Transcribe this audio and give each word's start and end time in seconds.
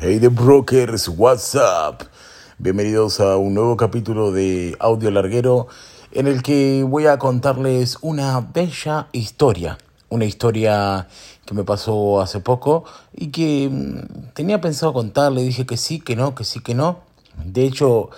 Hey 0.00 0.20
the 0.20 0.30
brokers, 0.30 1.08
what's 1.08 1.56
up? 1.56 2.04
Bienvenidos 2.56 3.18
a 3.18 3.36
un 3.36 3.54
nuevo 3.54 3.76
capítulo 3.76 4.30
de 4.30 4.76
Audio 4.78 5.10
Larguero 5.10 5.66
en 6.12 6.28
el 6.28 6.40
que 6.40 6.84
voy 6.86 7.06
a 7.06 7.18
contarles 7.18 7.98
una 8.00 8.40
bella 8.40 9.08
historia. 9.10 9.76
Una 10.08 10.24
historia 10.24 11.08
que 11.44 11.52
me 11.52 11.64
pasó 11.64 12.20
hace 12.20 12.38
poco 12.38 12.84
y 13.12 13.32
que 13.32 13.68
mm, 13.68 14.34
tenía 14.34 14.60
pensado 14.60 14.92
contarle. 14.92 15.42
Dije 15.42 15.66
que 15.66 15.76
sí, 15.76 15.98
que 15.98 16.14
no, 16.14 16.32
que 16.32 16.44
sí, 16.44 16.60
que 16.60 16.76
no. 16.76 17.00
De 17.44 17.64
hecho, 17.64 18.10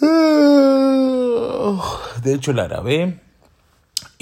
de 0.00 2.32
hecho 2.32 2.54
la 2.54 2.66
grabé 2.66 3.20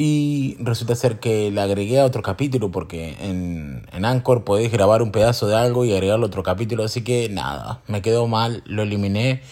y 0.03 0.57
resulta 0.61 0.95
ser 0.95 1.21
que 1.21 1.51
la 1.51 1.65
agregué 1.65 2.01
a 2.01 2.07
otro 2.07 2.23
capítulo 2.23 2.71
porque 2.71 3.19
en, 3.21 3.87
en 3.93 4.07
Anchor 4.07 4.45
podéis 4.45 4.73
grabar 4.73 5.03
un 5.03 5.13
pedazo 5.13 5.47
de 5.47 5.57
algo 5.57 5.85
y 5.85 5.93
agregarlo 5.93 6.25
a 6.25 6.29
otro 6.29 6.43
capítulo. 6.43 6.85
Así 6.85 7.05
que 7.05 7.29
nada, 7.29 7.83
me 7.87 8.01
quedó 8.01 8.27
mal, 8.27 8.63
lo 8.65 8.81
eliminé. 8.81 9.43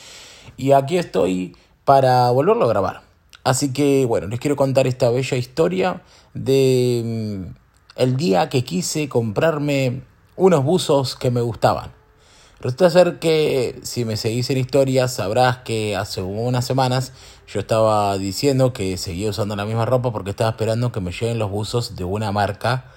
Y 0.57 0.73
aquí 0.73 0.97
estoy 0.97 1.55
para 1.85 2.31
volverlo 2.31 2.65
a 2.65 2.69
grabar. 2.69 3.03
Así 3.45 3.75
que 3.75 4.07
bueno, 4.07 4.27
les 4.29 4.41
quiero 4.41 4.57
contar 4.57 4.87
esta 4.87 5.11
bella 5.11 5.37
historia 5.37 6.01
de 6.33 7.03
mm, 7.05 7.57
el 7.97 8.17
día 8.17 8.49
que 8.49 8.65
quise 8.65 9.07
comprarme 9.11 10.01
unos 10.35 10.65
buzos 10.65 11.15
que 11.15 11.31
me 11.31 11.43
gustaban. 11.43 11.98
Resulta 12.61 12.91
ser 12.91 13.21
que 13.21 13.79
si 13.85 14.05
me 14.05 14.17
seguís 14.17 14.51
en 14.51 14.59
historia 14.59 15.07
sabrás 15.07 15.59
que 15.59 15.95
hace 15.95 16.23
unas 16.23 16.67
semanas 16.67 17.13
yo 17.47 17.61
estaba 17.61 18.19
diciendo 18.19 18.73
que 18.73 18.97
seguía 18.97 19.31
usando 19.31 19.55
la 19.55 19.65
misma 19.65 19.87
ropa 19.87 20.11
porque 20.11 20.31
estaba 20.31 20.51
esperando 20.51 20.91
que 20.91 21.01
me 21.01 21.13
lleguen 21.13 21.39
los 21.39 21.53
buzos 21.53 21.95
de 21.95 22.03
una 22.03 22.33
marca, 22.33 22.91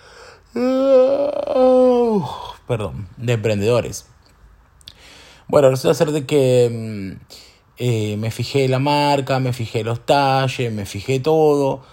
perdón, 2.68 3.08
de 3.18 3.34
emprendedores. 3.34 4.08
Bueno, 5.48 5.70
resulta 5.70 5.94
ser 5.94 6.12
de 6.12 6.26
que 6.26 6.70
mm, 6.72 7.12
eh, 7.78 8.18
me 8.18 8.32
fijé 8.32 8.68
la 8.68 8.80
marca, 8.80 9.40
me 9.40 9.54
fijé 9.54 9.84
los 9.84 10.04
talles, 10.08 10.74
me 10.74 10.88
fijé 10.88 11.20
todo 11.20 11.84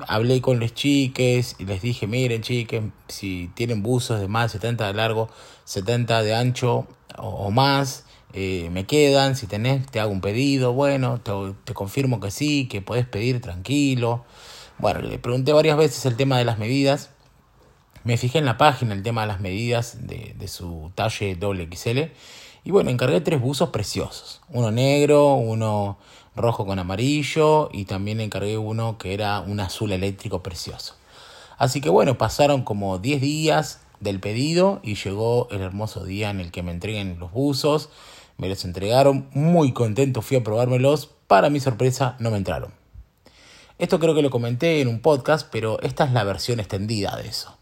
hablé 0.00 0.40
con 0.40 0.58
los 0.60 0.74
chiques 0.74 1.56
y 1.58 1.64
les 1.64 1.82
dije, 1.82 2.06
miren 2.06 2.42
chiques, 2.42 2.82
si 3.08 3.50
tienen 3.54 3.82
buzos 3.82 4.20
de 4.20 4.28
más 4.28 4.52
de 4.52 4.58
70 4.58 4.86
de 4.86 4.94
largo, 4.94 5.28
70 5.64 6.22
de 6.22 6.34
ancho 6.34 6.86
o, 7.18 7.50
más, 7.50 8.04
eh, 8.32 8.70
me 8.72 8.86
quedan, 8.86 9.36
si 9.36 9.46
tenés, 9.46 9.86
te 9.86 10.00
hago 10.00 10.10
un 10.10 10.20
pedido, 10.20 10.72
bueno, 10.72 11.20
te, 11.20 11.74
confirmo 11.74 12.20
que 12.20 12.30
sí, 12.30 12.68
que 12.68 12.80
podés 12.80 13.06
pedir 13.06 13.40
tranquilo. 13.40 14.24
Bueno, 14.78 15.00
le 15.00 15.18
pregunté 15.18 15.52
varias 15.52 15.76
veces 15.76 16.06
el 16.06 16.16
tema 16.16 16.38
de 16.38 16.44
las 16.44 16.58
medidas. 16.58 17.10
Me 18.04 18.16
fijé 18.16 18.38
en 18.38 18.46
la 18.46 18.56
página 18.56 18.94
el 18.94 19.02
tema 19.02 19.20
de 19.22 19.26
las 19.28 19.40
medidas 19.40 20.06
de, 20.06 20.34
de 20.36 20.48
su 20.48 20.90
talle 20.94 21.36
doble. 21.36 21.68
Y 22.64 22.70
bueno, 22.70 22.90
encargué 22.90 23.20
tres 23.20 23.40
buzos 23.40 23.70
preciosos. 23.70 24.40
Uno 24.48 24.70
negro, 24.70 25.34
uno 25.34 25.98
rojo 26.36 26.64
con 26.64 26.78
amarillo 26.78 27.68
y 27.72 27.84
también 27.84 28.20
encargué 28.20 28.56
uno 28.56 28.98
que 28.98 29.14
era 29.14 29.40
un 29.40 29.60
azul 29.60 29.92
eléctrico 29.92 30.42
precioso. 30.42 30.94
Así 31.58 31.80
que 31.80 31.90
bueno, 31.90 32.18
pasaron 32.18 32.62
como 32.62 32.98
10 32.98 33.20
días 33.20 33.80
del 34.00 34.20
pedido 34.20 34.80
y 34.82 34.94
llegó 34.94 35.48
el 35.50 35.60
hermoso 35.60 36.04
día 36.04 36.30
en 36.30 36.40
el 36.40 36.50
que 36.50 36.62
me 36.62 36.72
entreguen 36.72 37.18
los 37.18 37.32
buzos. 37.32 37.90
Me 38.38 38.48
los 38.48 38.64
entregaron, 38.64 39.28
muy 39.32 39.72
contento 39.72 40.22
fui 40.22 40.36
a 40.36 40.44
probármelos. 40.44 41.10
Para 41.26 41.50
mi 41.50 41.60
sorpresa 41.60 42.16
no 42.18 42.30
me 42.30 42.36
entraron. 42.36 42.72
Esto 43.78 43.98
creo 43.98 44.14
que 44.14 44.22
lo 44.22 44.30
comenté 44.30 44.80
en 44.80 44.88
un 44.88 45.00
podcast, 45.00 45.48
pero 45.50 45.80
esta 45.82 46.04
es 46.04 46.12
la 46.12 46.24
versión 46.24 46.60
extendida 46.60 47.16
de 47.16 47.28
eso. 47.28 47.56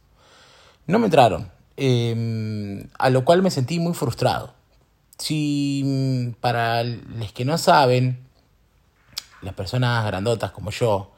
No 0.87 0.99
me 0.99 1.07
entraron, 1.07 1.51
em, 1.77 2.89
a 2.99 3.11
lo 3.11 3.25
cual 3.25 3.43
me 3.43 3.51
sentí 3.51 3.79
muy 3.79 3.95
frustrado. 3.95 4.60
Si 5.21 6.35
para 6.41 6.83
los 6.83 7.33
que 7.33 7.45
no 7.45 7.59
saben, 7.59 8.27
las 9.43 9.55
personas 9.55 10.05
grandotas 10.07 10.51
como 10.51 10.71
yo, 10.71 11.11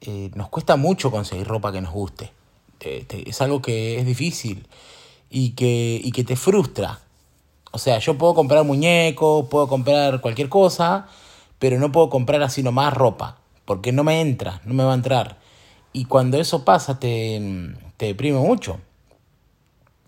eh, 0.00 0.30
nos 0.34 0.48
cuesta 0.50 0.76
mucho 0.76 1.10
conseguir 1.10 1.46
ropa 1.46 1.72
que 1.72 1.80
nos 1.80 1.92
guste. 1.92 2.32
es 2.80 3.40
algo 3.40 3.60
que 3.60 3.98
es 3.98 4.06
difícil 4.06 4.68
y 5.30 5.50
que, 5.50 6.00
y 6.02 6.12
que 6.12 6.22
te 6.22 6.36
frustra. 6.36 7.00
O 7.72 7.78
sea, 7.78 7.98
yo 7.98 8.16
puedo 8.16 8.34
comprar 8.34 8.62
muñecos, 8.62 9.48
puedo 9.48 9.66
comprar 9.66 10.20
cualquier 10.20 10.48
cosa, 10.48 11.08
pero 11.58 11.80
no 11.80 11.90
puedo 11.90 12.08
comprar 12.08 12.40
así 12.42 12.62
nomás 12.62 12.94
ropa, 12.94 13.38
porque 13.64 13.90
no 13.90 14.04
me 14.04 14.20
entra, 14.20 14.60
no 14.64 14.74
me 14.74 14.84
va 14.84 14.92
a 14.92 14.94
entrar. 14.94 15.38
Y 15.92 16.04
cuando 16.04 16.38
eso 16.38 16.64
pasa 16.64 17.00
te, 17.00 17.74
te 17.96 18.06
deprime 18.06 18.38
mucho. 18.38 18.78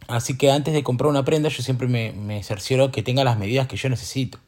Así 0.08 0.38
que 0.38 0.50
antes 0.50 0.72
de 0.72 0.82
comprar 0.82 1.10
una 1.10 1.24
prenda 1.24 1.48
yo 1.48 1.62
siempre 1.62 1.88
me, 1.88 2.12
me 2.12 2.42
cercioro 2.42 2.92
que 2.92 3.02
tenga 3.02 3.24
las 3.24 3.38
medidas 3.38 3.66
que 3.66 3.76
yo 3.76 3.88
necesito. 3.88 4.38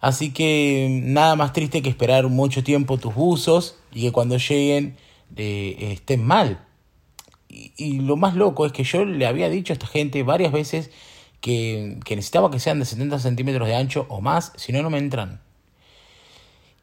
Así 0.00 0.32
que 0.32 1.00
nada 1.02 1.34
más 1.36 1.52
triste 1.52 1.82
que 1.82 1.88
esperar 1.88 2.28
mucho 2.28 2.62
tiempo 2.62 2.98
tus 2.98 3.14
buzos 3.14 3.76
y 3.92 4.02
que 4.02 4.12
cuando 4.12 4.36
lleguen 4.36 4.96
eh, 5.36 5.76
estén 5.92 6.24
mal. 6.24 6.64
Y, 7.48 8.00
lo 8.00 8.16
más 8.16 8.34
loco 8.34 8.66
es 8.66 8.72
que 8.72 8.84
yo 8.84 9.04
le 9.04 9.26
había 9.26 9.48
dicho 9.48 9.72
a 9.72 9.74
esta 9.74 9.86
gente 9.86 10.22
varias 10.22 10.52
veces 10.52 10.90
que, 11.40 11.98
que 12.04 12.16
necesitaba 12.16 12.50
que 12.50 12.60
sean 12.60 12.78
de 12.78 12.84
70 12.84 13.18
centímetros 13.18 13.66
de 13.66 13.74
ancho 13.74 14.06
o 14.08 14.20
más, 14.20 14.52
si 14.56 14.72
no, 14.72 14.82
no 14.82 14.90
me 14.90 14.98
entran. 14.98 15.40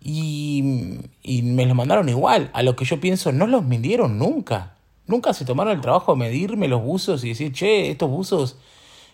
Y, 0.02 1.00
y 1.24 1.42
me 1.44 1.66
los 1.66 1.76
mandaron 1.76 2.10
igual. 2.10 2.50
A 2.54 2.64
lo 2.64 2.76
que 2.76 2.86
yo 2.86 3.00
pienso, 3.00 3.32
no 3.32 3.48
los 3.48 3.64
midieron 3.64 4.18
nunca. 4.20 4.75
Nunca 5.08 5.34
se 5.34 5.46
tomaron 5.46 5.74
el 5.74 5.82
trabajo 5.82 6.14
de 6.14 6.20
medirme 6.20 6.68
los 6.68 6.82
buzos 6.82 7.24
y 7.24 7.30
decir, 7.30 7.52
che, 7.52 7.92
estos 7.92 8.10
buzos 8.10 8.58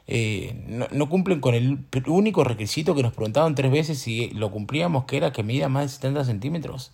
eh, 0.07 0.87
no, 0.91 1.09
cumplen 1.09 1.39
con 1.41 1.53
el 1.55 1.79
único 2.07 2.43
requisito 2.43 2.95
que 2.95 3.03
nos 3.03 3.13
preguntaban 3.13 3.55
tres 3.55 3.71
veces 3.71 3.99
si 3.99 4.29
lo 4.29 4.51
cumplíamos, 4.51 5.05
que 5.05 5.17
era 5.17 5.31
que 5.31 5.43
mida 5.43 5.69
más 5.69 5.83
de 5.83 5.89
70 5.89 6.25
centímetros. 6.25 6.91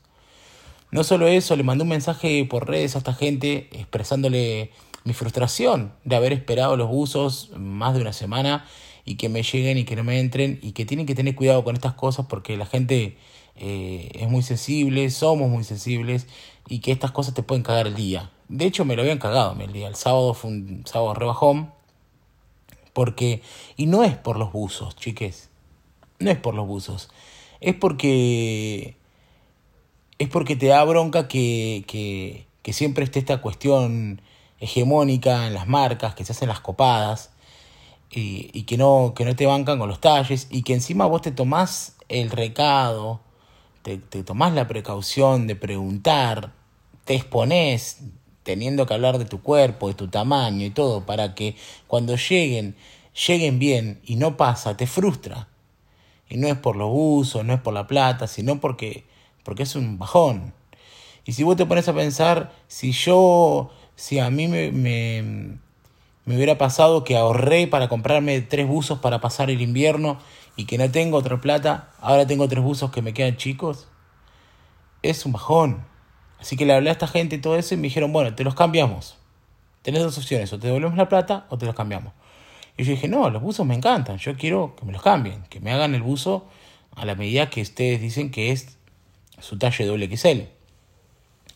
No 0.91 1.03
solo 1.03 1.27
eso, 1.27 1.55
le 1.55 1.63
mandé 1.63 1.83
un 1.83 1.89
mensaje 1.89 2.45
por 2.45 2.67
redes 2.67 2.95
a 2.95 2.99
esta 2.99 3.13
gente 3.13 3.69
expresándole 3.71 4.71
mi 5.03 5.13
frustración 5.13 5.93
de 6.05 6.15
haber 6.15 6.33
esperado 6.33 6.77
los 6.77 6.89
buzos 6.89 7.51
más 7.57 7.93
de 7.93 8.01
una 8.01 8.13
semana 8.13 8.65
y 9.03 9.15
que 9.15 9.29
me 9.29 9.41
lleguen 9.41 9.77
y 9.77 9.85
que 9.85 9.95
no 9.95 10.03
me 10.03 10.19
entren 10.19 10.59
y 10.61 10.73
que 10.73 10.85
tienen 10.85 11.05
que 11.05 11.15
tener 11.15 11.35
cuidado 11.35 11.63
con 11.63 11.75
estas 11.75 11.93
cosas 11.93 12.25
porque 12.27 12.57
la 12.57 12.65
gente 12.65 13.17
eh, 13.59 14.09
es 14.13 14.29
muy 14.29 14.43
sensible, 14.43 15.09
somos 15.09 15.49
muy 15.49 15.63
sensibles 15.63 16.27
y 16.67 16.79
que 16.79 16.91
estas 16.91 17.11
cosas 17.11 17.33
te 17.33 17.43
pueden 17.43 17.63
cagar 17.63 17.87
el 17.87 17.95
día. 17.95 18.31
De 18.49 18.65
hecho 18.65 18.85
me 18.85 18.95
lo 18.95 19.01
habían 19.01 19.19
cagado 19.19 19.55
el 19.59 19.73
día. 19.73 19.87
El 19.87 19.95
sábado 19.95 20.33
fue 20.33 20.51
un 20.51 20.83
sábado 20.85 21.13
rebajón 21.13 21.71
porque, 22.93 23.43
y 23.75 23.85
no 23.85 24.03
es 24.03 24.15
por 24.17 24.39
los 24.39 24.51
buzos, 24.51 24.95
chiques. 24.95 25.49
No 26.17 26.31
es 26.31 26.37
por 26.37 26.55
los 26.55 26.65
buzos. 26.65 27.09
Es 27.59 27.75
porque, 27.75 28.95
es 30.17 30.29
porque 30.29 30.55
te 30.55 30.65
da 30.65 30.83
bronca 30.83 31.27
que, 31.27 31.83
que, 31.85 32.47
que 32.63 32.73
siempre 32.73 33.03
esté 33.03 33.19
esta 33.19 33.39
cuestión 33.39 34.21
hegemónica 34.59 35.45
en 35.45 35.53
las 35.53 35.67
marcas, 35.67 36.15
que 36.15 36.25
se 36.25 36.31
hacen 36.31 36.49
las 36.49 36.59
copadas, 36.59 37.29
y, 38.09 38.49
y, 38.51 38.63
que, 38.63 38.77
no, 38.77 39.13
que 39.15 39.25
no 39.25 39.35
te 39.35 39.45
bancan 39.45 39.77
con 39.77 39.89
los 39.89 40.01
talles, 40.01 40.47
y 40.49 40.63
que 40.63 40.73
encima 40.73 41.05
vos 41.05 41.21
te 41.21 41.31
tomás 41.31 41.97
el 42.09 42.31
recado, 42.31 43.19
te, 43.87 43.97
te 43.99 44.21
tomás 44.21 44.53
la 44.53 44.67
precaución 44.67 45.47
de 45.47 45.55
preguntar, 45.55 46.51
te 47.05 47.15
exponés, 47.15 47.99
teniendo 48.43 48.85
que 48.85 48.93
hablar 48.93 49.17
de 49.17 49.23
tu 49.23 49.41
cuerpo, 49.41 49.87
de 49.87 49.93
tu 49.93 50.09
tamaño 50.09 50.65
y 50.65 50.71
todo, 50.71 51.05
para 51.05 51.35
que 51.35 51.55
cuando 51.87 52.17
lleguen, 52.17 52.75
lleguen 53.27 53.59
bien 53.59 54.01
y 54.03 54.17
no 54.17 54.35
pasa, 54.35 54.75
te 54.75 54.87
frustra. 54.87 55.47
Y 56.27 56.35
no 56.35 56.49
es 56.49 56.57
por 56.57 56.75
los 56.75 56.89
usos, 56.91 57.45
no 57.45 57.53
es 57.53 57.61
por 57.61 57.73
la 57.73 57.87
plata, 57.87 58.27
sino 58.27 58.59
porque, 58.59 59.05
porque 59.43 59.63
es 59.63 59.73
un 59.77 59.97
bajón. 59.97 60.53
Y 61.23 61.31
si 61.31 61.43
vos 61.43 61.55
te 61.55 61.65
pones 61.65 61.87
a 61.87 61.93
pensar, 61.93 62.51
si 62.67 62.91
yo, 62.91 63.71
si 63.95 64.19
a 64.19 64.29
mí 64.29 64.49
me, 64.49 64.73
me, 64.73 65.59
me 66.25 66.35
hubiera 66.35 66.57
pasado 66.57 67.05
que 67.05 67.15
ahorré 67.15 67.67
para 67.67 67.87
comprarme 67.87 68.41
tres 68.41 68.67
buzos 68.67 68.99
para 68.99 69.21
pasar 69.21 69.49
el 69.49 69.61
invierno 69.61 70.17
y 70.57 70.65
que 70.65 70.77
no 70.77 70.91
tengo 70.91 71.17
otra 71.17 71.39
plata, 71.39 71.91
ahora 72.01 72.27
tengo 72.27 72.49
tres 72.49 72.63
buzos 72.63 72.91
que 72.91 73.01
me 73.01 73.13
quedan 73.13 73.37
chicos, 73.37 73.87
es 75.03 75.25
un 75.25 75.31
bajón. 75.31 75.85
Así 76.39 76.57
que 76.57 76.65
le 76.65 76.73
hablé 76.73 76.89
a 76.89 76.93
esta 76.93 77.07
gente 77.07 77.37
y 77.37 77.39
todo 77.39 77.55
eso 77.55 77.75
y 77.75 77.77
me 77.77 77.83
dijeron, 77.83 78.11
bueno, 78.11 78.35
te 78.35 78.43
los 78.43 78.55
cambiamos. 78.55 79.15
Tenés 79.83 80.03
dos 80.03 80.17
opciones, 80.17 80.51
o 80.51 80.59
te 80.59 80.67
devolvemos 80.67 80.97
la 80.97 81.07
plata 81.07 81.45
o 81.49 81.57
te 81.57 81.65
los 81.65 81.75
cambiamos. 81.75 82.11
Y 82.75 82.83
yo 82.83 82.91
dije, 82.91 83.07
no, 83.07 83.29
los 83.29 83.41
buzos 83.41 83.65
me 83.65 83.75
encantan, 83.75 84.17
yo 84.17 84.35
quiero 84.35 84.75
que 84.75 84.85
me 84.85 84.91
los 84.91 85.01
cambien, 85.01 85.43
que 85.49 85.59
me 85.59 85.71
hagan 85.71 85.95
el 85.95 86.01
buzo 86.01 86.47
a 86.95 87.05
la 87.05 87.15
medida 87.15 87.49
que 87.49 87.61
ustedes 87.61 88.01
dicen 88.01 88.31
que 88.31 88.51
es 88.51 88.77
su 89.39 89.57
talle 89.57 89.85
doble. 89.85 90.09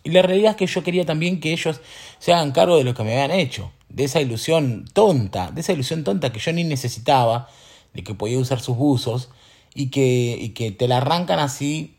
Y 0.04 0.10
la 0.10 0.22
realidad 0.22 0.52
es 0.52 0.58
que 0.58 0.68
yo 0.68 0.84
quería 0.84 1.06
también 1.06 1.40
que 1.40 1.52
ellos 1.52 1.82
se 2.20 2.34
hagan 2.34 2.52
cargo 2.52 2.78
de 2.78 2.84
lo 2.84 2.94
que 2.94 3.04
me 3.04 3.14
habían 3.14 3.38
hecho, 3.38 3.72
de 3.90 4.04
esa 4.04 4.22
ilusión 4.22 4.86
tonta, 4.94 5.52
de 5.52 5.62
esa 5.62 5.74
ilusión 5.74 6.04
tonta 6.04 6.32
que 6.32 6.40
yo 6.40 6.54
ni 6.54 6.64
necesitaba, 6.64 7.50
de 7.94 8.04
que 8.04 8.14
podía 8.14 8.40
usar 8.40 8.60
sus 8.60 8.78
buzos 8.78 9.30
y 9.74 9.90
que, 9.90 10.38
y 10.40 10.50
que 10.50 10.72
te 10.72 10.88
la 10.88 10.98
arrancan 10.98 11.40
así 11.40 11.96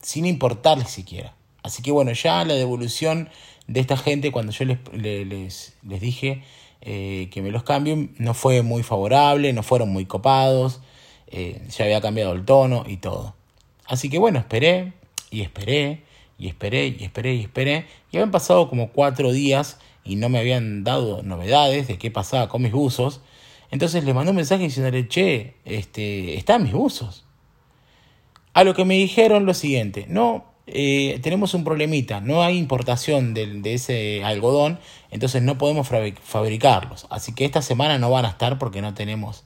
sin 0.00 0.26
importarles 0.26 0.90
siquiera. 0.90 1.34
Así 1.62 1.82
que 1.82 1.92
bueno, 1.92 2.12
ya 2.12 2.44
la 2.44 2.54
devolución 2.54 3.28
de 3.66 3.80
esta 3.80 3.96
gente, 3.96 4.32
cuando 4.32 4.52
yo 4.52 4.64
les, 4.64 4.78
les, 4.92 5.74
les 5.82 6.00
dije 6.00 6.42
eh, 6.84 7.28
que 7.30 7.42
me 7.42 7.52
los 7.52 7.62
cambien. 7.62 8.12
No 8.18 8.34
fue 8.34 8.62
muy 8.62 8.82
favorable, 8.82 9.52
no 9.52 9.62
fueron 9.62 9.90
muy 9.90 10.04
copados, 10.04 10.80
eh, 11.28 11.62
ya 11.70 11.84
había 11.84 12.00
cambiado 12.00 12.32
el 12.32 12.44
tono 12.44 12.84
y 12.88 12.96
todo. 12.96 13.36
Así 13.86 14.10
que 14.10 14.18
bueno, 14.18 14.40
esperé 14.40 14.92
y 15.30 15.42
esperé 15.42 16.02
y 16.38 16.48
esperé 16.48 16.88
y 16.88 17.04
esperé 17.04 17.34
y 17.34 17.40
esperé. 17.42 17.86
Y 18.10 18.16
habían 18.16 18.32
pasado 18.32 18.68
como 18.68 18.90
cuatro 18.90 19.30
días 19.30 19.78
y 20.04 20.16
no 20.16 20.28
me 20.28 20.40
habían 20.40 20.82
dado 20.82 21.22
novedades 21.22 21.86
de 21.86 21.98
qué 21.98 22.10
pasaba 22.10 22.48
con 22.48 22.62
mis 22.62 22.72
buzos. 22.72 23.20
Entonces 23.72 24.04
le 24.04 24.12
mandé 24.12 24.30
un 24.30 24.36
mensaje 24.36 24.64
diciéndole, 24.64 25.08
che, 25.08 25.54
este, 25.64 26.36
están 26.36 26.62
mis 26.62 26.72
buzos. 26.72 27.24
A 28.52 28.64
lo 28.64 28.74
que 28.74 28.84
me 28.84 28.94
dijeron 28.94 29.46
lo 29.46 29.54
siguiente, 29.54 30.04
no, 30.10 30.44
eh, 30.66 31.18
tenemos 31.22 31.54
un 31.54 31.64
problemita, 31.64 32.20
no 32.20 32.42
hay 32.42 32.58
importación 32.58 33.32
de, 33.32 33.46
de, 33.46 33.72
ese 33.72 34.22
algodón, 34.24 34.78
entonces 35.10 35.42
no 35.42 35.56
podemos 35.56 35.88
fabricarlos. 35.88 37.06
Así 37.08 37.34
que 37.34 37.46
esta 37.46 37.62
semana 37.62 37.98
no 37.98 38.10
van 38.10 38.26
a 38.26 38.28
estar 38.28 38.58
porque 38.58 38.82
no 38.82 38.92
tenemos. 38.92 39.44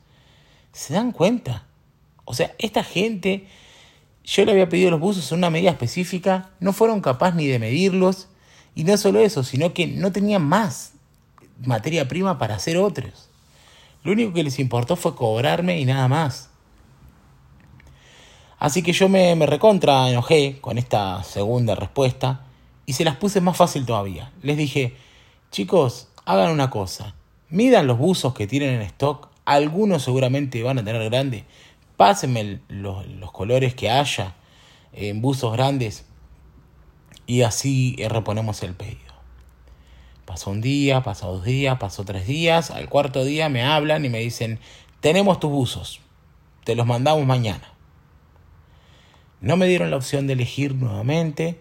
¿Se 0.72 0.92
dan 0.92 1.12
cuenta? 1.12 1.68
O 2.24 2.34
sea, 2.34 2.52
esta 2.58 2.82
gente, 2.82 3.46
yo 4.24 4.44
le 4.44 4.50
había 4.50 4.68
pedido 4.68 4.90
los 4.90 4.98
buzos 4.98 5.30
en 5.30 5.38
una 5.38 5.50
medida 5.50 5.70
específica, 5.70 6.50
no 6.58 6.72
fueron 6.72 7.00
capaces 7.00 7.36
ni 7.36 7.46
de 7.46 7.60
medirlos, 7.60 8.26
y 8.74 8.82
no 8.82 8.96
solo 8.96 9.20
eso, 9.20 9.44
sino 9.44 9.72
que 9.72 9.86
no 9.86 10.10
tenían 10.10 10.42
más 10.42 10.94
materia 11.64 12.08
prima 12.08 12.38
para 12.38 12.56
hacer 12.56 12.76
otros. 12.76 13.25
Lo 14.06 14.12
único 14.12 14.32
que 14.32 14.44
les 14.44 14.60
importó 14.60 14.94
fue 14.94 15.16
cobrarme 15.16 15.80
y 15.80 15.84
nada 15.84 16.06
más. 16.06 16.48
Así 18.56 18.84
que 18.84 18.92
yo 18.92 19.08
me, 19.08 19.34
recontra 19.46 20.08
enojé 20.08 20.60
con 20.60 20.78
esta 20.78 21.24
segunda 21.24 21.74
respuesta 21.74 22.46
y 22.86 22.92
se 22.92 23.04
las 23.04 23.16
puse 23.16 23.40
más 23.40 23.56
fácil 23.56 23.84
todavía. 23.84 24.30
Les 24.42 24.56
dije, 24.56 24.94
chicos, 25.50 26.06
hagan 26.24 26.52
una 26.52 26.70
cosa, 26.70 27.16
midan 27.50 27.88
los 27.88 27.98
buzos 27.98 28.32
que 28.32 28.46
tienen 28.46 28.76
en 28.76 28.82
stock, 28.82 29.28
algunos 29.44 30.04
seguramente 30.04 30.62
van 30.62 30.78
a 30.78 30.84
tener 30.84 31.02
grande, 31.10 31.44
pásenme 31.96 32.60
los, 32.68 33.08
los 33.08 33.32
colores 33.32 33.74
que 33.74 33.90
haya 33.90 34.36
en 34.92 35.20
buzos 35.20 35.52
grandes 35.52 36.06
y 37.26 37.42
así 37.42 37.96
reponemos 38.08 38.62
el 38.62 38.74
pedido. 38.74 39.05
Pasó 40.26 40.50
un 40.50 40.60
día, 40.60 41.02
pasó 41.02 41.32
dos 41.32 41.44
días, 41.44 41.78
pasó 41.78 42.04
tres 42.04 42.26
días, 42.26 42.72
al 42.72 42.88
cuarto 42.88 43.24
día 43.24 43.48
me 43.48 43.62
hablan 43.62 44.04
y 44.04 44.08
me 44.08 44.18
dicen, 44.18 44.58
tenemos 45.00 45.38
tus 45.40 45.50
buzos, 45.50 46.00
te 46.64 46.74
los 46.74 46.84
mandamos 46.84 47.24
mañana. 47.24 47.72
No 49.40 49.56
me 49.56 49.68
dieron 49.68 49.90
la 49.90 49.96
opción 49.96 50.26
de 50.26 50.32
elegir 50.32 50.74
nuevamente 50.74 51.60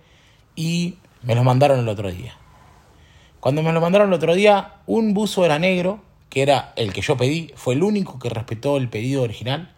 y 0.55 0.97
me 1.21 1.35
los 1.35 1.45
mandaron 1.45 1.79
el 1.79 1.87
otro 1.87 2.11
día. 2.11 2.35
Cuando 3.39 3.61
me 3.61 3.71
los 3.71 3.81
mandaron 3.83 4.07
el 4.07 4.15
otro 4.15 4.33
día, 4.33 4.77
un 4.87 5.13
buzo 5.13 5.45
era 5.45 5.59
negro, 5.59 6.01
que 6.31 6.41
era 6.41 6.73
el 6.75 6.91
que 6.91 7.01
yo 7.01 7.17
pedí, 7.17 7.51
fue 7.55 7.75
el 7.75 7.83
único 7.83 8.17
que 8.17 8.29
respetó 8.29 8.77
el 8.77 8.89
pedido 8.89 9.21
original. 9.21 9.74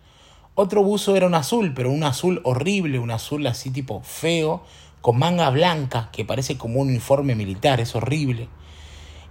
Otro 0.60 0.82
buzo 0.82 1.16
era 1.16 1.28
un 1.28 1.36
azul, 1.36 1.76
pero 1.76 1.92
un 1.92 2.04
azul 2.04 2.42
horrible, 2.44 2.98
un 2.98 3.12
azul 3.12 3.46
así 3.46 3.70
tipo 3.70 4.02
feo, 4.02 4.64
con 5.02 5.20
manga 5.20 5.52
blanca, 5.52 6.10
que 6.12 6.26
parece 6.26 6.58
como 6.58 6.80
un 6.80 6.88
uniforme 6.88 7.36
militar, 7.36 7.80
es 7.80 7.96
horrible. 7.96 8.50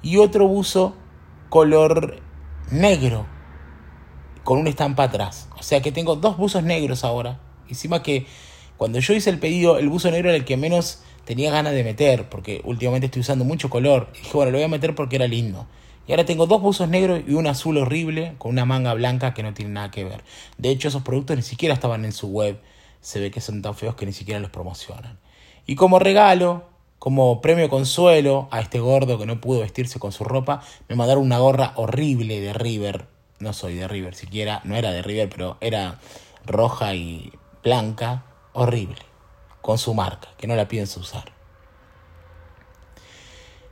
Y 0.03 0.19
otro 0.19 0.47
buzo 0.47 0.95
color 1.49 2.21
negro, 2.71 3.27
con 4.45 4.61
una 4.61 4.71
estampa 4.71 5.03
atrás. 5.03 5.49
O 5.59 5.65
sea 5.65 5.83
que 5.83 5.91
tengo 5.91 6.15
dos 6.15 6.37
buzos 6.37 6.63
negros 6.63 7.03
ahora. 7.03 7.41
Encima 7.69 8.05
que 8.05 8.29
cuando 8.77 9.01
yo 9.01 9.13
hice 9.13 9.31
el 9.31 9.41
pedido, 9.41 9.79
el 9.79 9.89
buzo 9.89 10.13
negro 10.13 10.29
era 10.29 10.37
el 10.37 10.45
que 10.45 10.57
menos 10.57 11.03
tenía 11.25 11.51
ganas 11.51 11.73
de 11.73 11.83
meter, 11.83 12.29
porque 12.29 12.61
últimamente 12.63 13.07
estoy 13.07 13.23
usando 13.23 13.45
mucho 13.45 13.69
color. 13.69 14.11
Y 14.15 14.19
dije, 14.19 14.31
bueno, 14.33 14.53
lo 14.53 14.59
voy 14.59 14.65
a 14.65 14.69
meter 14.69 14.95
porque 14.95 15.17
era 15.17 15.27
lindo. 15.27 15.67
Y 16.07 16.13
ahora 16.13 16.25
tengo 16.25 16.47
dos 16.47 16.61
buzos 16.63 16.89
negros 16.89 17.21
y 17.27 17.35
un 17.35 17.47
azul 17.47 17.79
horrible 17.79 18.35
con 18.39 18.53
una 18.53 18.65
manga 18.65 18.95
blanca 18.95 19.35
que 19.35 19.43
no 19.43 19.55
tiene 19.55 19.73
nada 19.73 19.91
que 19.91 20.05
ver. 20.05 20.23
De 20.57 20.71
hecho, 20.71 20.89
esos 20.89 21.03
productos 21.03 21.37
ni 21.37 21.43
siquiera 21.43 21.75
estaban 21.75 22.05
en 22.05 22.13
su 22.13 22.29
web. 22.29 22.61
Se 23.01 23.19
ve 23.21 23.31
que 23.31 23.41
son 23.41 23.61
tan 23.63 23.75
feos 23.75 23.97
que 23.97 24.07
ni 24.07 24.13
siquiera 24.13 24.41
los 24.41 24.51
promocionan. 24.51 25.19
Y 25.67 25.75
como 25.75 25.99
regalo, 25.99 26.65
como 26.99 27.41
premio 27.41 27.69
consuelo 27.69 28.49
a 28.53 28.61
este 28.61 28.79
gordo 28.79 29.19
que 29.19 29.27
no 29.27 29.41
pudo 29.41 29.61
vestirse 29.61 29.99
con 29.99 30.13
su 30.13 30.23
ropa, 30.23 30.63
me 30.89 30.95
mandaron 30.95 31.25
una 31.25 31.39
gorra 31.39 31.73
horrible 31.75 32.41
de 32.41 32.53
River. 32.53 33.07
No 33.41 33.53
soy 33.53 33.75
de 33.75 33.89
River 33.89 34.15
siquiera, 34.15 34.61
no 34.65 34.77
era 34.77 34.93
de 34.93 35.03
River, 35.03 35.29
pero 35.29 35.57
era 35.61 35.99
roja 36.47 36.95
y 36.95 37.33
blanca, 37.63 38.25
horrible, 38.53 39.03
con 39.61 39.77
su 39.77 39.93
marca, 39.93 40.29
que 40.39 40.47
no 40.47 40.55
la 40.55 40.69
pienso 40.69 41.01
usar. 41.01 41.36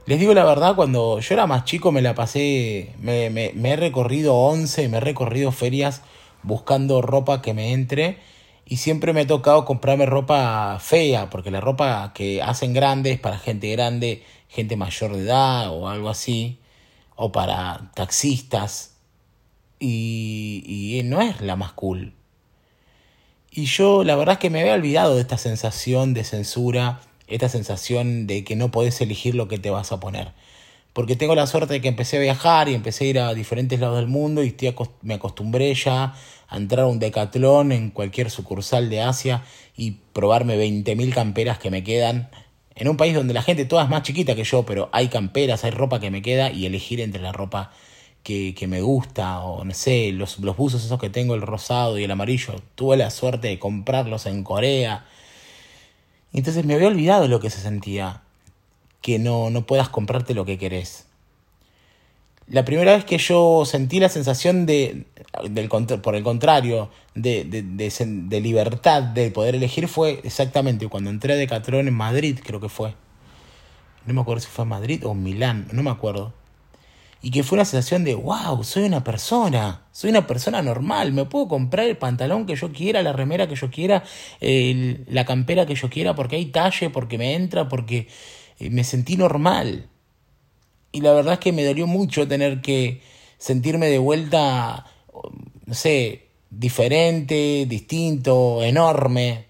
Les 0.06 0.20
digo 0.20 0.34
la 0.34 0.44
verdad, 0.44 0.76
cuando 0.76 1.18
yo 1.20 1.34
era 1.34 1.46
más 1.46 1.64
chico 1.64 1.90
me 1.90 2.02
la 2.02 2.14
pasé, 2.14 2.94
me, 3.00 3.26
he 3.26 3.76
recorrido 3.76 4.34
11, 4.34 4.88
me 4.90 4.98
he 4.98 5.00
recorrido 5.00 5.50
ferias 5.50 6.02
buscando 6.42 7.00
ropa 7.00 7.40
que 7.40 7.54
me 7.54 7.72
entre 7.72 8.18
y 8.66 8.76
siempre 8.76 9.14
me 9.14 9.22
ha 9.22 9.26
tocado 9.26 9.64
comprarme 9.64 10.04
ropa 10.04 10.78
fea, 10.78 11.30
porque 11.30 11.50
la 11.50 11.62
ropa 11.62 12.12
que 12.14 12.42
hacen 12.42 12.74
grande 12.74 13.12
es 13.12 13.18
para 13.18 13.38
gente 13.38 13.70
grande, 13.72 14.22
gente 14.48 14.76
mayor 14.76 15.16
de 15.16 15.22
edad 15.22 15.70
o 15.70 15.88
algo 15.88 16.10
así, 16.10 16.58
o 17.16 17.32
para 17.32 17.90
taxistas, 17.94 18.96
y, 19.78 20.64
y 20.98 21.02
no 21.04 21.22
es 21.22 21.40
la 21.40 21.56
más 21.56 21.72
cool. 21.72 22.14
Y 23.50 23.66
yo 23.66 24.04
la 24.04 24.16
verdad 24.16 24.34
es 24.34 24.38
que 24.38 24.50
me 24.50 24.60
había 24.60 24.74
olvidado 24.74 25.14
de 25.14 25.22
esta 25.22 25.38
sensación 25.38 26.12
de 26.12 26.24
censura, 26.24 27.00
esta 27.28 27.48
sensación 27.48 28.26
de 28.26 28.44
que 28.44 28.56
no 28.56 28.70
podés 28.70 29.00
elegir 29.00 29.34
lo 29.34 29.48
que 29.48 29.58
te 29.58 29.70
vas 29.70 29.92
a 29.92 30.00
poner. 30.00 30.32
Porque 30.92 31.16
tengo 31.16 31.34
la 31.34 31.48
suerte 31.48 31.74
de 31.74 31.80
que 31.80 31.88
empecé 31.88 32.18
a 32.18 32.20
viajar 32.20 32.68
y 32.68 32.74
empecé 32.74 33.04
a 33.04 33.08
ir 33.08 33.18
a 33.18 33.34
diferentes 33.34 33.80
lados 33.80 33.96
del 33.96 34.06
mundo 34.06 34.44
y 34.44 34.54
me 35.02 35.14
acostumbré 35.14 35.74
ya 35.74 36.14
a 36.48 36.56
entrar 36.56 36.84
a 36.84 36.86
un 36.86 37.00
decatlón 37.00 37.72
en 37.72 37.90
cualquier 37.90 38.30
sucursal 38.30 38.88
de 38.90 39.00
Asia 39.00 39.42
y 39.76 39.92
probarme 40.12 40.56
20.000 40.56 41.12
camperas 41.12 41.58
que 41.58 41.70
me 41.70 41.82
quedan. 41.82 42.30
En 42.76 42.88
un 42.88 42.96
país 42.96 43.14
donde 43.14 43.34
la 43.34 43.42
gente 43.42 43.64
toda 43.64 43.84
es 43.84 43.90
más 43.90 44.02
chiquita 44.02 44.36
que 44.36 44.44
yo, 44.44 44.64
pero 44.64 44.88
hay 44.92 45.08
camperas, 45.08 45.64
hay 45.64 45.72
ropa 45.72 45.98
que 45.98 46.12
me 46.12 46.22
queda 46.22 46.52
y 46.52 46.66
elegir 46.66 47.00
entre 47.00 47.22
la 47.22 47.32
ropa 47.32 47.72
que, 48.22 48.54
que 48.54 48.66
me 48.66 48.80
gusta, 48.80 49.40
o 49.40 49.64
no 49.64 49.74
sé, 49.74 50.12
los, 50.12 50.38
los 50.38 50.56
buzos 50.56 50.84
esos 50.84 51.00
que 51.00 51.10
tengo, 51.10 51.34
el 51.34 51.42
rosado 51.42 51.98
y 51.98 52.04
el 52.04 52.10
amarillo, 52.10 52.54
tuve 52.74 52.96
la 52.96 53.10
suerte 53.10 53.48
de 53.48 53.58
comprarlos 53.58 54.26
en 54.26 54.44
Corea. 54.44 55.06
Entonces 56.34 56.66
me 56.66 56.74
había 56.74 56.88
olvidado 56.88 57.28
lo 57.28 57.40
que 57.40 57.48
se 57.48 57.60
sentía, 57.60 58.20
que 59.00 59.18
no, 59.18 59.48
no 59.50 59.66
puedas 59.66 59.88
comprarte 59.88 60.34
lo 60.34 60.44
que 60.44 60.58
querés. 60.58 61.06
La 62.48 62.66
primera 62.66 62.94
vez 62.94 63.06
que 63.06 63.16
yo 63.16 63.64
sentí 63.64 64.00
la 64.00 64.10
sensación 64.10 64.66
de, 64.66 65.06
del, 65.48 65.68
por 65.68 66.14
el 66.14 66.22
contrario, 66.22 66.90
de, 67.14 67.44
de, 67.44 67.62
de, 67.62 68.40
libertad, 68.40 69.02
de 69.02 69.30
poder 69.30 69.54
elegir, 69.54 69.88
fue 69.88 70.20
exactamente 70.24 70.88
cuando 70.88 71.08
entré 71.08 71.32
a 71.32 71.36
Decathlon 71.36 71.88
en 71.88 71.94
Madrid, 71.94 72.38
creo 72.44 72.60
que 72.60 72.68
fue. 72.68 72.94
No 74.04 74.12
me 74.12 74.20
acuerdo 74.20 74.42
si 74.42 74.48
fue 74.48 74.64
en 74.64 74.68
Madrid 74.68 75.06
o 75.06 75.14
Milán, 75.14 75.68
no 75.72 75.82
me 75.82 75.90
acuerdo 75.90 76.34
y 77.24 77.30
que 77.30 77.42
fue 77.42 77.56
una 77.56 77.64
sensación 77.64 78.04
de, 78.04 78.14
wow, 78.14 78.62
soy 78.64 78.84
una 78.84 79.02
persona, 79.02 79.86
soy 79.92 80.10
una 80.10 80.26
persona 80.26 80.60
normal, 80.60 81.14
me 81.14 81.24
puedo 81.24 81.48
comprar 81.48 81.86
el 81.86 81.96
pantalón 81.96 82.44
que 82.44 82.54
yo 82.54 82.70
quiera, 82.70 83.02
la 83.02 83.14
remera 83.14 83.48
que 83.48 83.54
yo 83.54 83.70
quiera, 83.70 84.04
la 84.42 85.24
campera 85.24 85.64
que 85.64 85.74
yo 85.74 85.88
quiera, 85.88 86.14
porque 86.14 86.36
hay 86.36 86.44
talle, 86.46 86.90
porque 86.90 87.16
me 87.16 87.32
entra, 87.34 87.66
porque 87.66 88.08
eh, 88.58 88.68
me 88.68 88.84
sentí 88.84 89.16
normal. 89.16 89.88
Y 90.92 91.00
la 91.00 91.14
verdad 91.14 91.32
es 91.34 91.38
que 91.38 91.52
me 91.52 91.64
dolió 91.64 91.86
mucho 91.86 92.28
tener 92.28 92.60
que 92.60 93.00
sentirme 93.38 93.86
de 93.86 93.96
vuelta, 93.96 94.84
no 95.64 95.72
sé, 95.72 96.28
diferente, 96.50 97.64
distinto, 97.66 98.62
enorme, 98.62 99.46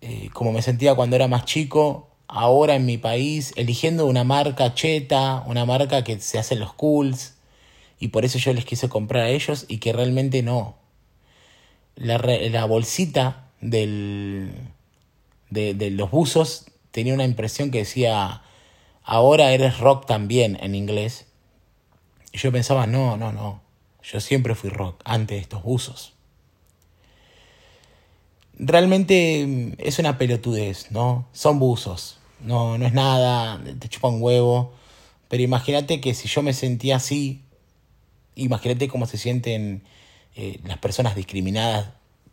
eh, 0.00 0.30
como 0.32 0.52
me 0.52 0.62
sentía 0.62 0.94
cuando 0.94 1.16
era 1.16 1.26
más 1.26 1.44
chico 1.44 2.05
ahora 2.28 2.74
en 2.74 2.86
mi 2.86 2.98
país 2.98 3.52
eligiendo 3.56 4.06
una 4.06 4.24
marca 4.24 4.74
cheta, 4.74 5.44
una 5.46 5.64
marca 5.64 6.04
que 6.04 6.20
se 6.20 6.38
hace 6.38 6.56
los 6.56 6.72
cools, 6.74 7.34
y 7.98 8.08
por 8.08 8.24
eso 8.24 8.38
yo 8.38 8.52
les 8.52 8.64
quise 8.64 8.88
comprar 8.88 9.24
a 9.24 9.28
ellos 9.30 9.64
y 9.68 9.78
que 9.78 9.92
realmente 9.92 10.42
no. 10.42 10.76
La, 11.94 12.18
la 12.18 12.64
bolsita 12.66 13.48
del, 13.60 14.52
de, 15.50 15.74
de 15.74 15.90
los 15.90 16.10
buzos 16.10 16.66
tenía 16.90 17.14
una 17.14 17.24
impresión 17.24 17.70
que 17.70 17.78
decía, 17.78 18.42
ahora 19.02 19.52
eres 19.52 19.78
rock 19.78 20.06
también 20.06 20.58
en 20.60 20.74
inglés. 20.74 21.26
Y 22.32 22.38
yo 22.38 22.52
pensaba, 22.52 22.86
no, 22.86 23.16
no, 23.16 23.32
no, 23.32 23.62
yo 24.02 24.20
siempre 24.20 24.54
fui 24.54 24.70
rock 24.70 25.00
antes 25.04 25.36
de 25.36 25.42
estos 25.42 25.62
buzos 25.62 26.15
realmente 28.58 29.46
mm, 29.46 29.72
es 29.78 29.98
una 29.98 30.18
pelotudez, 30.18 30.90
¿no? 30.90 31.26
Son 31.32 31.58
buzos, 31.58 32.18
no, 32.40 32.78
no 32.78 32.86
es 32.86 32.92
nada, 32.92 33.62
te 33.78 33.88
chupa 33.88 34.08
un 34.08 34.22
huevo. 34.22 34.72
Pero 35.28 35.42
imagínate 35.42 36.00
que 36.00 36.14
si 36.14 36.28
yo 36.28 36.42
me 36.42 36.52
sentía 36.52 36.96
así, 36.96 37.42
imagínate 38.36 38.88
cómo 38.88 39.06
se 39.06 39.18
sienten 39.18 39.82
eh, 40.36 40.60
las 40.64 40.78
personas 40.78 41.16
discriminadas 41.16 41.88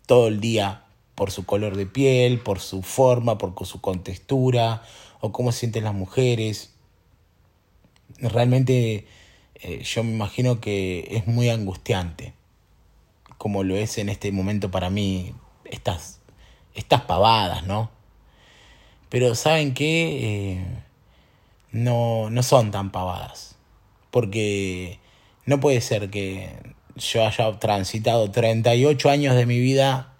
todo 0.05 0.27
el 0.27 0.39
día 0.39 0.83
por 1.15 1.31
su 1.31 1.45
color 1.45 1.75
de 1.75 1.85
piel, 1.85 2.39
por 2.39 2.59
su 2.59 2.81
forma, 2.83 3.37
por 3.37 3.53
su 3.65 3.81
contextura, 3.81 4.83
o 5.21 5.31
cómo 5.31 5.51
se 5.51 5.59
sienten 5.59 5.85
las 5.85 5.93
mujeres. 5.93 6.73
Realmente 8.19 9.07
eh, 9.55 9.83
yo 9.83 10.03
me 10.03 10.11
imagino 10.11 10.59
que 10.59 11.07
es 11.11 11.27
muy 11.27 11.49
angustiante, 11.49 12.33
como 13.37 13.63
lo 13.63 13.75
es 13.75 13.97
en 13.97 14.09
este 14.09 14.31
momento 14.31 14.69
para 14.69 14.89
mí 14.89 15.33
estas, 15.65 16.19
estas 16.75 17.01
pavadas, 17.01 17.65
¿no? 17.65 17.89
Pero 19.09 19.35
¿saben 19.35 19.73
qué? 19.73 20.53
Eh, 20.53 20.65
no, 21.71 22.29
no 22.29 22.43
son 22.43 22.71
tan 22.71 22.91
pavadas, 22.91 23.55
porque 24.11 24.99
no 25.45 25.59
puede 25.59 25.81
ser 25.81 26.09
que 26.09 26.51
yo 26.95 27.25
haya 27.25 27.59
transitado 27.59 28.31
38 28.31 29.09
años 29.09 29.35
de 29.35 29.45
mi 29.45 29.59
vida 29.59 30.13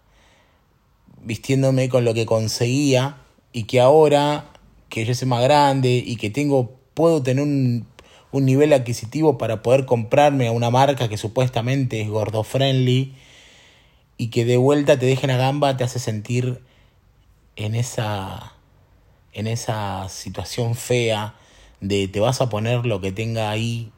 vistiéndome 1.22 1.90
con 1.90 2.04
lo 2.04 2.14
que 2.14 2.26
conseguía 2.26 3.18
y 3.52 3.64
que 3.64 3.80
ahora 3.80 4.50
que 4.90 5.06
yo 5.06 5.16
soy 5.16 5.28
más 5.28 5.44
grande 5.44 6.04
y 6.06 6.16
que 6.18 6.30
tengo 6.30 6.72
puedo 6.94 7.24
tener 7.24 7.44
un, 7.44 7.88
un 8.32 8.46
nivel 8.46 8.74
adquisitivo 8.74 9.38
para 9.38 9.62
poder 9.64 9.86
comprarme 9.86 10.48
a 10.48 10.52
una 10.52 10.70
marca 10.70 11.08
que 11.08 11.18
supuestamente 11.18 12.02
es 12.02 12.10
gordo 12.10 12.44
friendly 12.44 13.14
y 14.24 14.30
que 14.30 14.46
de 14.46 14.56
vuelta 14.56 14.98
te 14.98 15.06
dejen 15.06 15.32
a 15.32 15.38
gamba 15.38 15.76
te 15.76 15.84
hace 15.84 16.00
sentir 16.00 16.62
en 17.58 17.76
esa 17.76 18.54
en 19.34 19.48
esa 19.48 20.08
situación 20.08 20.76
fea 20.76 21.36
de 21.82 22.08
te 22.08 22.22
vas 22.22 22.40
a 22.40 22.48
poner 22.48 22.86
lo 22.86 23.02
que 23.02 23.12
tenga 23.12 23.50
ahí 23.50 23.92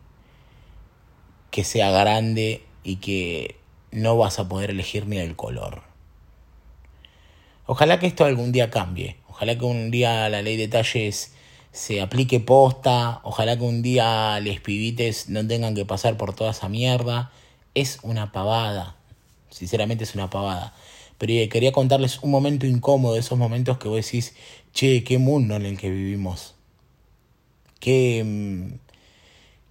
que 1.51 1.63
sea 1.63 1.91
grande 1.91 2.63
y 2.83 2.95
que 2.95 3.57
no 3.91 4.17
vas 4.17 4.39
a 4.39 4.49
poder 4.49 4.71
elegir 4.71 5.05
ni 5.05 5.19
el 5.19 5.35
color. 5.35 5.83
Ojalá 7.67 7.99
que 7.99 8.07
esto 8.07 8.25
algún 8.25 8.51
día 8.51 8.71
cambie. 8.71 9.17
Ojalá 9.29 9.55
que 9.59 9.65
un 9.65 9.91
día 9.91 10.27
la 10.29 10.41
ley 10.41 10.57
de 10.57 10.67
talles 10.67 11.35
se 11.71 12.01
aplique 12.01 12.39
posta. 12.39 13.19
Ojalá 13.21 13.57
que 13.57 13.63
un 13.63 13.83
día 13.83 14.39
les 14.39 14.59
pibites 14.59 15.29
no 15.29 15.45
tengan 15.45 15.75
que 15.75 15.85
pasar 15.85 16.17
por 16.17 16.33
toda 16.33 16.49
esa 16.49 16.67
mierda. 16.67 17.31
Es 17.75 17.99
una 18.01 18.31
pavada. 18.31 18.95
Sinceramente 19.55 20.03
es 20.03 20.15
una 20.15 20.29
pavada. 20.29 20.73
Pero 21.17 21.33
eh, 21.33 21.49
quería 21.49 21.71
contarles 21.71 22.19
un 22.21 22.31
momento 22.31 22.65
incómodo, 22.65 23.15
esos 23.17 23.37
momentos 23.37 23.77
que 23.77 23.87
vos 23.87 24.03
decís, 24.03 24.35
che, 24.73 25.03
qué 25.03 25.17
mundo 25.17 25.55
en 25.55 25.65
el 25.65 25.77
que 25.77 25.89
vivimos. 25.89 26.55
Qué, 27.79 28.23
mm, 28.25 28.73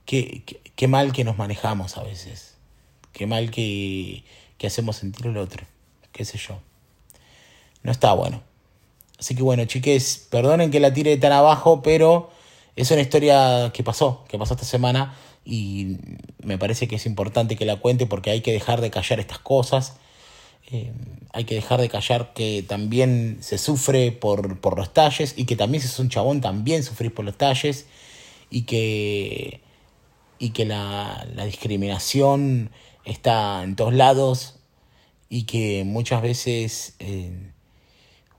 qué, 0.06 0.44
qué, 0.76 0.88
mal 0.88 1.12
que 1.12 1.24
nos 1.24 1.36
manejamos 1.36 1.98
a 1.98 2.02
veces. 2.02 2.54
Qué 3.12 3.26
mal 3.26 3.50
que, 3.50 4.24
que 4.58 4.66
hacemos 4.66 4.96
sentir 4.96 5.26
el 5.26 5.36
otro. 5.36 5.66
Qué 6.12 6.24
sé 6.24 6.38
yo 6.38 6.60
no 7.84 7.92
está 7.92 8.12
bueno. 8.14 8.42
Así 9.20 9.36
que 9.36 9.42
bueno, 9.44 9.64
chiques, 9.66 10.26
perdonen 10.30 10.72
que 10.72 10.80
la 10.80 10.92
tire 10.92 11.16
tan 11.18 11.30
abajo, 11.30 11.82
pero 11.82 12.30
es 12.74 12.90
una 12.90 13.02
historia 13.02 13.70
que 13.72 13.84
pasó, 13.84 14.24
que 14.28 14.36
pasó 14.36 14.54
esta 14.54 14.66
semana 14.66 15.14
y 15.44 15.98
me 16.42 16.58
parece 16.58 16.88
que 16.88 16.96
es 16.96 17.06
importante 17.06 17.56
que 17.56 17.64
la 17.64 17.76
cuente 17.76 18.06
porque 18.06 18.30
hay 18.30 18.40
que 18.40 18.52
dejar 18.52 18.80
de 18.80 18.90
callar 18.90 19.20
estas 19.20 19.38
cosas. 19.38 19.96
Eh, 20.70 20.92
hay 21.32 21.44
que 21.44 21.54
dejar 21.54 21.80
de 21.80 21.88
callar 21.88 22.32
que 22.32 22.64
también 22.66 23.38
se 23.40 23.58
sufre 23.58 24.12
por, 24.12 24.60
por 24.60 24.78
los 24.78 24.94
talles 24.94 25.34
y 25.36 25.44
que 25.44 25.56
también 25.56 25.82
si 25.82 25.88
sos 25.88 25.98
un 25.98 26.08
chabón 26.08 26.40
también 26.40 26.82
sufrís 26.82 27.12
por 27.12 27.24
los 27.24 27.36
talles 27.36 27.86
y 28.50 28.62
que, 28.62 29.60
y 30.38 30.50
que 30.50 30.64
la, 30.64 31.26
la 31.34 31.44
discriminación 31.44 32.70
está 33.04 33.62
en 33.62 33.76
todos 33.76 33.92
lados 33.92 34.56
y 35.28 35.44
que 35.44 35.84
muchas 35.84 36.22
veces 36.22 36.94
eh, 36.98 37.52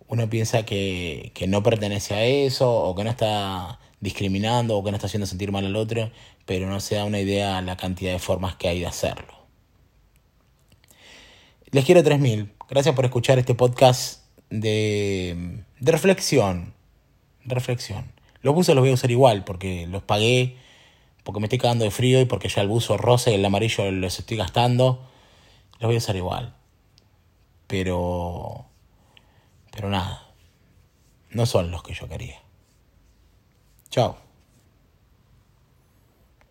uno 0.07 0.29
piensa 0.29 0.63
que, 0.63 1.31
no 1.47 1.63
pertenece 1.63 2.13
a 2.13 2.24
eso 2.24 2.71
o 2.71 2.95
que 2.95 3.03
no 3.03 3.09
está 3.09 3.79
discriminando 4.00 4.77
o 4.77 4.83
que 4.83 4.91
no 4.91 4.97
está 4.97 5.07
haciendo 5.07 5.25
sentir 5.25 5.51
mal 5.51 5.65
al 5.65 5.75
otro, 5.75 6.12
pero 6.45 6.67
no 6.67 6.79
se 6.79 6.95
da 6.95 7.05
una 7.05 7.19
idea 7.19 7.61
la 7.61 7.77
cantidad 7.77 8.11
de 8.11 8.19
formas 8.19 8.55
que 8.55 8.67
hay 8.67 8.79
de 8.79 8.87
hacerlo. 8.87 9.33
Les 11.71 11.83
quiero 11.85 12.03
3000. 12.03 12.53
Gracias 12.69 12.95
por 12.95 13.05
escuchar 13.05 13.39
este 13.39 13.55
podcast 13.55 14.23
de, 14.49 15.63
reflexión. 15.81 16.73
Reflexión. 17.43 18.11
Los 18.41 18.55
buzos 18.55 18.75
los 18.75 18.83
voy 18.83 18.91
a 18.91 18.93
usar 18.93 19.11
igual 19.11 19.43
porque 19.43 19.87
los 19.87 20.03
pagué, 20.03 20.57
porque 21.23 21.39
me 21.39 21.47
estoy 21.47 21.59
cagando 21.59 21.83
de 21.83 21.91
frío 21.91 22.21
y 22.21 22.25
porque 22.25 22.47
ya 22.47 22.61
el 22.61 22.67
buzo 22.67 22.97
rosa 22.97 23.31
y 23.31 23.35
el 23.35 23.45
amarillo 23.45 23.91
los 23.91 24.19
estoy 24.19 24.37
gastando. 24.37 25.07
Los 25.79 25.89
voy 25.89 25.95
a 25.95 25.97
usar 25.97 26.15
igual. 26.15 26.55
Pero 27.67 28.65
pero 29.75 29.89
nada, 29.89 30.31
no 31.31 31.45
son 31.45 31.69
los 31.69 31.83
que 31.83 31.93
yo 31.93 32.07
quería. 32.07 32.41
Chao. 33.89 34.25